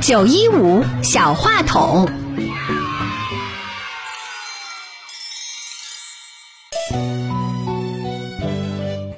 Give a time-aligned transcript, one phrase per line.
[0.00, 2.08] 九一五小话筒，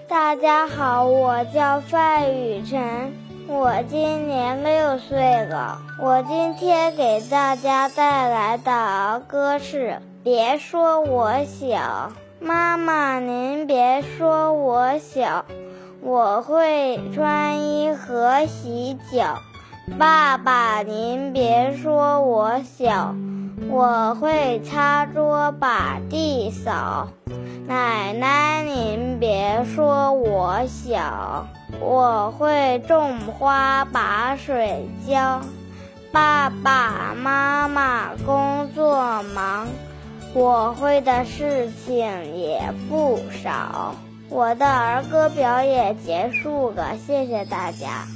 [0.08, 3.12] 大家好，我叫范雨辰，
[3.46, 5.80] 我今年六岁了。
[6.00, 9.90] 我今天给大家带来的儿歌是
[10.24, 12.12] 《别说我小》，
[12.44, 15.44] 妈妈您别说我小，
[16.02, 19.38] 我会穿衣和洗脚。
[19.98, 23.14] 爸爸，您别说我小，
[23.68, 27.08] 我会擦桌把地扫。
[27.66, 31.46] 奶奶，您别说我小，
[31.80, 35.40] 我会种花把水浇。
[36.12, 39.68] 爸爸妈妈工作忙，
[40.34, 43.94] 我会的事情也不少。
[44.30, 48.06] 我的儿歌表演结束了，谢谢大家。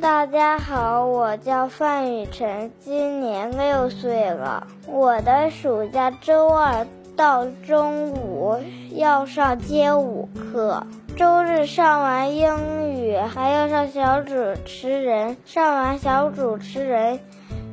[0.00, 4.66] 大家好，我叫范雨晨，今年六岁了。
[4.88, 6.84] 我的暑假周二
[7.16, 8.58] 到周五
[8.90, 10.84] 要上街舞课，
[11.16, 17.20] 周日上完英语还要上小主持人，上完小主持人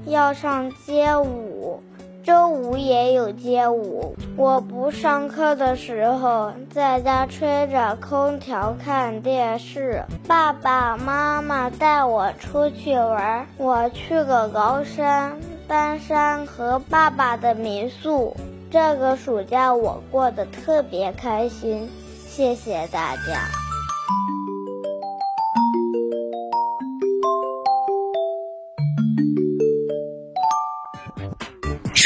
[0.06, 1.82] 要上街舞。
[2.28, 4.14] 周五也有街舞。
[4.36, 10.04] 我不上课的时候，在家吹着空调看电视。
[10.28, 15.40] 爸爸妈妈带我出去玩，我去了崂山、
[15.70, 18.36] 丹山和爸爸的民宿。
[18.70, 21.90] 这个暑假我过得特别开心，
[22.28, 23.48] 谢谢大家。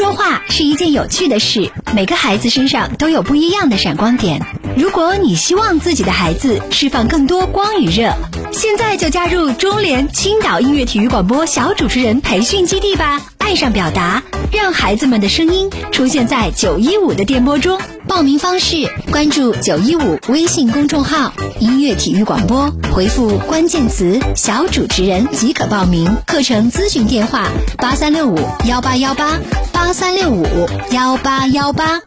[0.02, 4.42] 说话是一件有趣的事，每个孩子身上都有不一样的闪光点。
[4.78, 8.14] 如果你希望自己的孩子释放更多光与热，
[8.52, 13.22] 现在就加入中联青岛音乐体育广播小主持人培训基地吧！
[13.38, 17.80] 爱上表达，让孩子们的声音出现在九一五的电波中。
[18.08, 26.18] 报名方式：关注九一五微信公众号“音乐体育广播”，回复关键词“小主持人”即可报名。
[26.26, 29.38] 课程咨询电话：八三六五幺八幺八
[29.72, 30.46] 八三六五
[30.92, 32.02] 幺八幺八。